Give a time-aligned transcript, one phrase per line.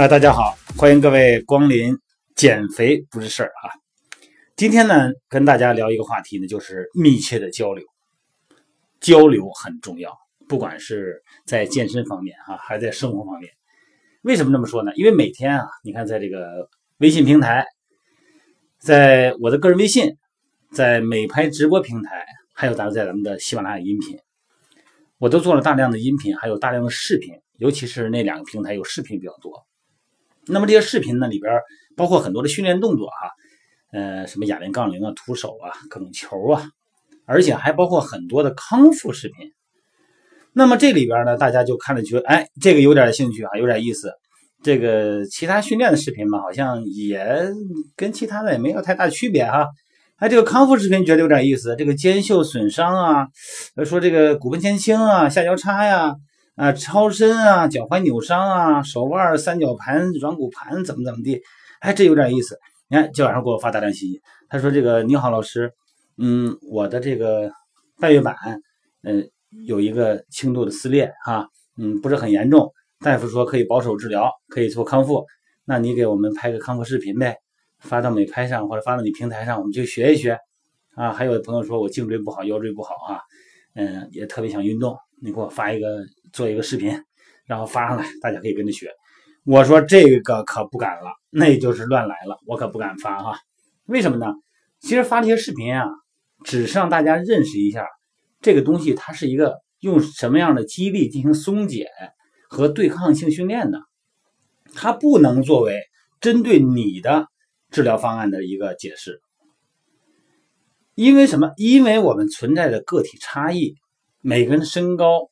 [0.00, 1.94] 啊，大家好，欢迎各位光临。
[2.34, 3.68] 减肥不是事儿啊！
[4.56, 7.84] 今天呢，跟大家聊一个话题呢，就是密切的交流。
[8.98, 10.16] 交流很重要，
[10.48, 13.52] 不管是在健身方面啊，还是在生活方面。
[14.22, 14.90] 为什么这么说呢？
[14.94, 17.66] 因为每天啊，你看在这个微信平台，
[18.78, 20.16] 在我的个人微信，
[20.72, 22.24] 在美拍直播平台，
[22.54, 24.18] 还有咱们在咱们的喜马拉雅音频，
[25.18, 29.66] 我都做了大量的音频，还有大量的视频，尤其是那两个平台有视频比较多。
[30.46, 31.52] 那么这些视频呢，里边
[31.96, 33.30] 包括很多的训练动作哈，
[33.92, 36.64] 呃，什么哑铃、杠铃啊、徒手啊、各种球啊，
[37.26, 39.52] 而且还包括很多的康复视频。
[40.52, 44.12] 那么这里边呢，大家就看了觉得，哎，这个有点兴趣啊，有点意思。
[44.62, 47.48] 这个其他训练的视频嘛，好像也
[47.96, 49.66] 跟其他的也没有太大区别哈。
[50.16, 53.28] 哎，这个康复视频觉得有点意思，这个肩袖损伤啊，
[53.84, 56.08] 说这个骨盆前倾啊、下交叉呀。
[56.08, 56.16] 啊，
[56.60, 61.40] 啊超伸啊，脚踝扭伤啊，手腕三角盘、软骨盘怎么怎么地？
[61.80, 62.58] 哎，这有点意思。
[62.88, 65.72] 你看，今晚上给我发大量信息，他说：“这个你好，老师，
[66.18, 67.50] 嗯，我的这个
[67.98, 68.36] 半月板，
[69.04, 69.26] 嗯，
[69.64, 72.70] 有一个轻度的撕裂，哈，嗯，不是很严重。
[73.02, 75.24] 大夫说可以保守治疗，可以做康复。
[75.64, 77.38] 那你给我们拍个康复视频呗，
[77.78, 80.38] 发到美拍上或者发到你平台上，我们就学一学。
[80.94, 83.22] 啊，还有的朋友说我颈椎不好，腰椎不好啊，
[83.74, 86.96] 嗯，也特别想运动，你给我发一个。”做一个视频，
[87.44, 88.88] 然后发上来，大家可以跟着学。
[89.44, 93.36] 我说这个可不敢了，那就是乱来了，我可不敢发哈。
[93.86, 94.32] 为什么呢？
[94.78, 95.88] 其实发这些视频啊，
[96.44, 97.84] 只是让大家认识一下
[98.40, 101.88] 这个东西，它是一个用什么样的肌力进行松解
[102.48, 103.80] 和对抗性训练的，
[104.72, 105.80] 它不能作为
[106.20, 107.26] 针对你的
[107.72, 109.20] 治疗方案的一个解释。
[110.94, 111.50] 因为什么？
[111.56, 113.74] 因为我们存在的个体差异，
[114.20, 115.30] 每个人身高。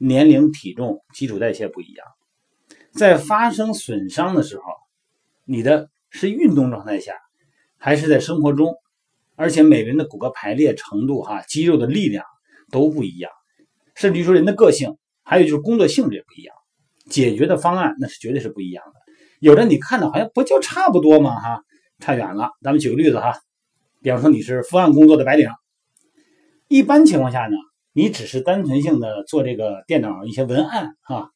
[0.00, 2.06] 年龄、体重、基础代谢不一样，
[2.92, 4.62] 在发生损伤的时候，
[5.44, 7.14] 你的是运动状态下，
[7.78, 8.76] 还是在生活中？
[9.34, 12.24] 而且每个人的骨骼排列程度、哈肌肉的力量
[12.70, 13.32] 都不一样，
[13.96, 16.54] 甚至于说人的个性，还有就是工作性质也不一样，
[17.10, 18.92] 解决的方案那是绝对是不一样的。
[19.40, 21.40] 有的你看到好像不就差不多吗？
[21.40, 21.64] 哈，
[21.98, 22.52] 差远了。
[22.62, 23.32] 咱们举个例子哈，
[24.00, 25.50] 比方说你是伏案工作的白领，
[26.68, 27.56] 一般情况下呢。
[27.98, 31.32] 你只是单纯性的做这个电脑一些文案哈，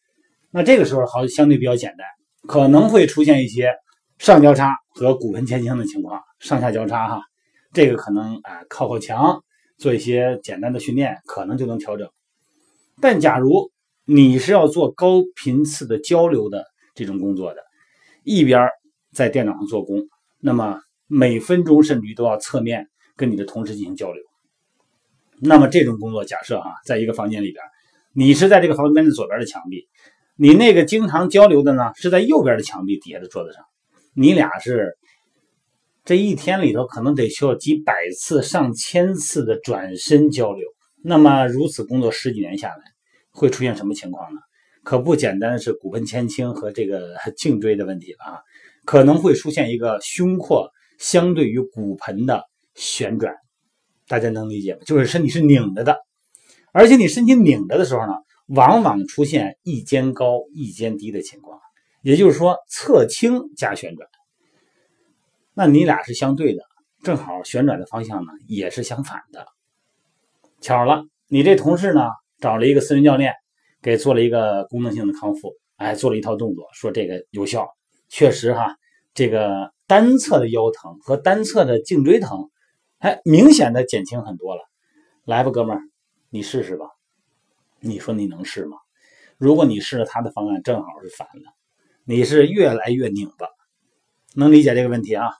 [0.52, 2.06] 那这个时候好相对比较简单，
[2.46, 3.74] 可能会出现一些
[4.20, 7.20] 上交叉和骨盆前倾的情况，上下交叉哈，
[7.72, 9.42] 这个可能啊靠靠墙
[9.76, 12.08] 做一些简单的训练，可能就能调整。
[13.00, 13.68] 但假如
[14.04, 16.64] 你是要做高频次的交流的
[16.94, 17.60] 这种工作的，
[18.22, 18.68] 一边
[19.12, 19.96] 在电脑上做工，
[20.38, 20.78] 那么
[21.08, 22.86] 每分钟甚至于都要侧面
[23.16, 24.22] 跟你的同事进行交流。
[25.44, 27.64] 那么这种工作，假设哈，在一个房间里边，
[28.14, 29.88] 你是在这个房间的左边的墙壁，
[30.36, 33.64] 你那个经常交流的呢，是在右边的墙壁底下的桌子上，
[34.14, 34.96] 你俩是
[36.04, 40.64] 这一天里头可能得需要几百次、上千次的转身交流。
[41.02, 42.84] 那么如此工作十几年下来，
[43.32, 44.40] 会出现什么情况呢？
[44.84, 48.38] 可不简单是骨盆前倾和这个 颈椎的问题了啊，
[48.84, 52.44] 可能会出现一个胸廓相对于骨盆的
[52.76, 53.34] 旋转。
[54.12, 54.80] 大家能理解吗？
[54.84, 55.96] 就是身体是拧着的，
[56.70, 58.12] 而且你身体拧着的时候呢，
[58.48, 61.58] 往往出现一肩高一肩低的情况，
[62.02, 64.06] 也就是说侧倾加旋转。
[65.54, 66.62] 那你俩是相对的，
[67.02, 69.46] 正好旋转的方向呢也是相反的。
[70.60, 72.02] 巧了，你这同事呢
[72.38, 73.32] 找了一个私人教练，
[73.80, 77.66] 给做了一个功能性的康复，哎，做了一套动作，说这个有效，
[78.10, 78.76] 确实哈，
[79.14, 82.50] 这个单侧的腰疼和单侧的颈椎疼。
[83.02, 84.62] 哎，明显的减轻很多了，
[85.24, 85.82] 来吧，哥们儿，
[86.30, 86.86] 你试试吧。
[87.80, 88.76] 你说你能试吗？
[89.38, 91.50] 如果你试了他的方案，正好是反的，
[92.04, 93.48] 你是越来越拧巴，
[94.36, 95.32] 能理解这个问题啊？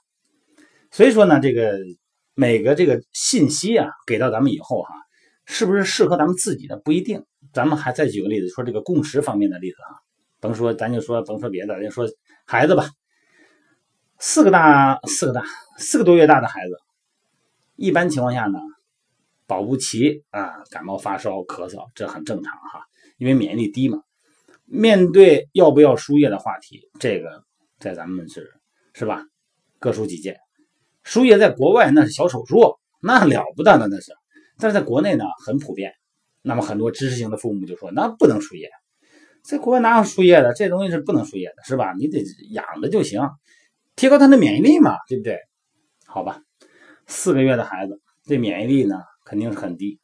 [0.91, 1.79] 所以说呢，这个
[2.33, 4.89] 每个这个信息啊，给到咱们以后哈，
[5.45, 7.25] 是不是适合咱们自己的不一定。
[7.53, 10.03] 咱们还再举个例子，说这个共识方面的例子啊，
[10.41, 12.05] 甭说，咱就说甭说别的，就说
[12.45, 12.89] 孩子吧，
[14.19, 15.45] 四个大，四个大，
[15.77, 16.77] 四个多月大的孩子。
[17.75, 18.59] 一般情况下呢，
[19.47, 22.85] 保不齐啊，感冒发烧、咳嗽，这很正常哈，
[23.17, 24.01] 因为免疫力低嘛。
[24.65, 27.43] 面对要不要输液的话题，这个
[27.79, 28.49] 在咱们是
[28.93, 29.23] 是吧，
[29.79, 30.37] 各抒己见。
[31.03, 34.13] 输液在国外那是小手术，那了不得的那是，
[34.57, 35.93] 但是在国内呢很普遍。
[36.41, 38.69] 那么很多知识型的父母就说，那不能输液，
[39.43, 40.53] 在国外哪有输液的？
[40.53, 41.93] 这东西是不能输液的，是吧？
[41.97, 43.21] 你得养着就行，
[43.95, 45.39] 提高他的免疫力嘛，对不对？
[46.05, 46.41] 好吧。
[47.07, 48.95] 四个月的孩子，这免疫力呢
[49.25, 49.99] 肯定是很低。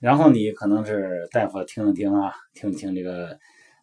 [0.00, 3.38] 然后你可能是大夫听了听啊，听听这个，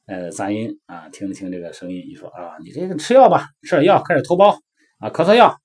[0.06, 4.58] 呃杂音啊，听了听这个声音，你说啊，你这个吃药吧，吃点药，开始头孢
[5.00, 5.58] 啊，咳嗽药，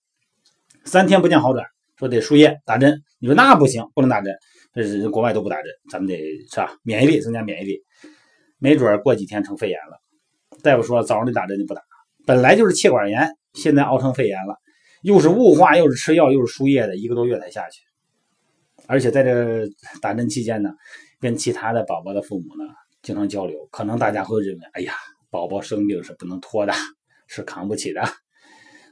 [0.85, 1.67] 三天不见好转，
[1.97, 4.33] 说得输液打针，你说那不行，不能打针，
[4.73, 6.17] 这是国外都不打针，咱们得
[6.49, 6.71] 是吧？
[6.85, 7.83] 免疫力增加免疫力，
[8.59, 10.01] 没准过几天成肺炎了。
[10.63, 11.83] 大夫说早上得打针就不打，
[12.27, 14.57] 本来就是气管炎，现在熬成肺炎了，
[15.05, 17.83] 又是雾化，又是吃药，又是输液的，一个多月才下去。
[18.87, 19.69] 而且在这
[20.01, 20.71] 打针期间呢，
[21.21, 22.65] 跟其他的宝宝的父母呢
[23.03, 24.95] 经常交流，可能大家会认为，哎呀，
[25.29, 26.73] 宝宝生病是不能拖的，
[27.27, 28.03] 是扛不起的。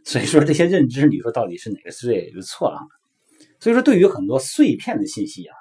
[0.05, 2.79] 所以说这些认知，你说到底是哪个是对，是错啊？
[3.59, 5.57] 所以说对于很多碎片的信息啊，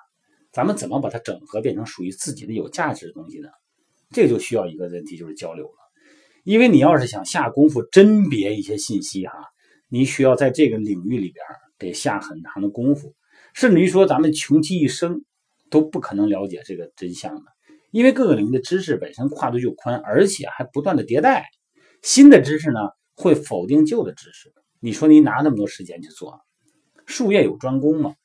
[0.52, 3.48] 咱们怎么把它整合变成属于自己的有价值的东西呢？
[4.10, 5.76] 这个就需要一个问题，就是交流了。
[6.44, 9.34] 因为你要是想下功夫甄别一些信息哈，
[9.92, 11.46] 你需要在这个领域里边
[11.78, 13.14] 得下很长的功夫。
[13.54, 15.26] 甚至于说，咱们穷其一生
[15.70, 17.42] 都不可能了解这个真相的，
[17.92, 21.46] 因为各个领域的知识本身跨度就宽，而且还不断的迭代，
[22.02, 22.80] 新的知识呢
[23.14, 24.54] 会否定旧的知识。
[24.80, 26.40] 你说你拿那么多时间去做，
[27.06, 28.16] 术业有专攻嘛？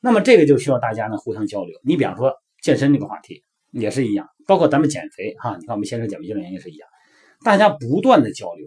[0.00, 1.78] 那么这个就需要大家呢互相交流。
[1.84, 6.88] 你比方说健身这个话题也是一样，包括咱们减肥哈，你看我们先生减肥教练也是一样，
[7.44, 8.66] 大家不断的交流，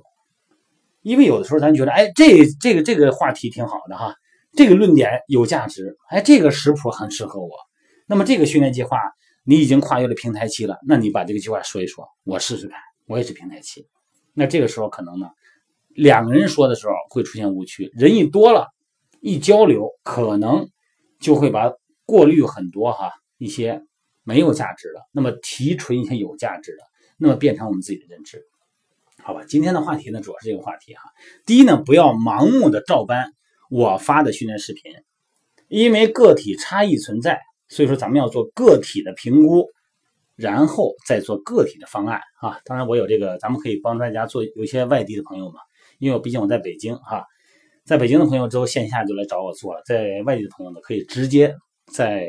[1.06, 4.16] 因为有的时候咱觉得，哎，这这个这个话题挺好的哈。
[4.54, 7.52] 这个论点有价值，哎，这个食谱很适合我。
[8.08, 8.98] 那么这个训练计划
[9.44, 12.80] 你已经跨越了平台期了，那你把这个计划说一说，我试试看。
[13.06, 13.88] 我也是平台期，
[14.34, 15.28] 那这个时候可能呢，
[15.90, 18.66] 两个人说的时候会出现误区，人一多了，
[19.22, 20.68] 一交流可能
[21.20, 21.72] 就会把
[22.08, 23.84] 过滤很多哈一些
[24.24, 26.84] 没有价值的，那么提纯一些有价值的，
[27.20, 28.44] 那么变成我们自己的认知，
[29.26, 29.44] 好吧？
[29.50, 31.02] 今天的话题呢，主要是这个话题哈。
[31.48, 33.32] 第一呢，不要盲目的照搬。
[33.72, 34.84] 我发的训练视频，
[35.68, 39.66] 因为个体差异存在，所以说咱们要做个体的评估，
[40.36, 42.60] 然后再做个体的方案啊。
[42.66, 44.44] 当然，我有这个，咱们可以帮大家做。
[44.56, 45.60] 有些外地的朋友嘛，
[45.98, 47.26] 因为我毕竟我在北京哈，
[47.84, 51.56] 在北京的朋友之后线下就来找我做了，在外地的朋友呢，可以直接
[51.92, 52.28] 在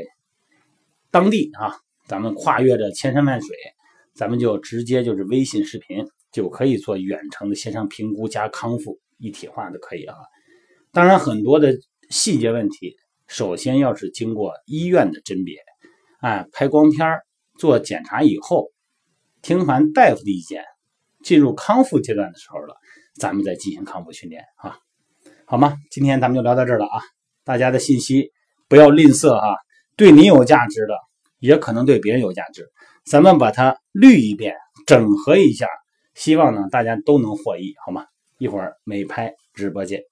[1.11, 1.77] 当地啊，
[2.09, 3.55] 咱们跨越着千山万水，
[4.15, 10.15] 咱们就直接就是微信视频就可以做远程的线上评估加康复一体化的可以啊。
[10.93, 11.75] 当然，很多的
[12.11, 12.95] 细节问题，
[13.27, 15.57] 首先要是经过医院的甄别，
[16.21, 17.21] 啊，拍光片
[17.59, 18.71] 做检查以后，
[19.41, 20.63] 听完大夫的意见，
[21.25, 22.77] 进入康复阶段的时候了，
[23.19, 24.77] 咱们再进行康复训练啊，
[25.47, 25.79] 好吗？
[25.91, 27.01] 今天咱们就聊到这儿了啊，
[27.45, 28.31] 大家的信息
[28.69, 29.57] 不要吝啬啊，
[29.97, 30.99] 对你有价值的，
[31.39, 32.71] 也可能对别人有价值，
[33.07, 34.55] 咱们把它滤一遍，
[34.87, 35.67] 整合一下，
[36.17, 38.07] 希望呢大家都能获益，好吗？
[38.39, 40.03] 一会儿美拍直播见。